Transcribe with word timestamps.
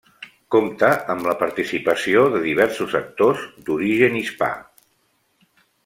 Compta 0.53 0.87
amb 1.13 1.27
la 1.31 1.35
participació 1.41 2.23
de 2.37 2.41
diversos 2.47 2.97
actors 3.01 3.45
d'origen 3.69 4.19
hispà. 4.23 4.49